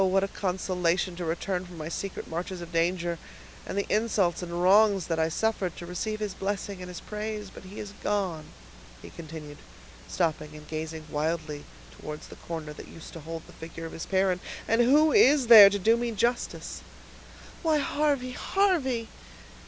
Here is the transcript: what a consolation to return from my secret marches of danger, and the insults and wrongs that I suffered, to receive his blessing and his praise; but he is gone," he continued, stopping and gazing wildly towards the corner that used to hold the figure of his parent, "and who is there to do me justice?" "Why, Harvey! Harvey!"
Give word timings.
what 0.03 0.23
a 0.23 0.27
consolation 0.27 1.15
to 1.15 1.23
return 1.23 1.63
from 1.63 1.77
my 1.77 1.87
secret 1.87 2.27
marches 2.27 2.59
of 2.59 2.71
danger, 2.71 3.19
and 3.67 3.77
the 3.77 3.85
insults 3.87 4.41
and 4.41 4.63
wrongs 4.63 5.05
that 5.05 5.19
I 5.19 5.29
suffered, 5.29 5.75
to 5.77 5.85
receive 5.85 6.19
his 6.19 6.33
blessing 6.33 6.81
and 6.81 6.87
his 6.87 6.99
praise; 6.99 7.51
but 7.51 7.65
he 7.65 7.79
is 7.79 7.91
gone," 8.01 8.45
he 9.03 9.11
continued, 9.11 9.59
stopping 10.07 10.55
and 10.55 10.67
gazing 10.67 11.05
wildly 11.11 11.65
towards 11.91 12.29
the 12.29 12.35
corner 12.35 12.73
that 12.73 12.87
used 12.87 13.13
to 13.13 13.19
hold 13.19 13.45
the 13.45 13.53
figure 13.53 13.85
of 13.85 13.91
his 13.91 14.07
parent, 14.07 14.41
"and 14.67 14.81
who 14.81 15.11
is 15.11 15.45
there 15.45 15.69
to 15.69 15.77
do 15.77 15.95
me 15.95 16.09
justice?" 16.09 16.81
"Why, 17.61 17.77
Harvey! 17.77 18.31
Harvey!" 18.31 19.07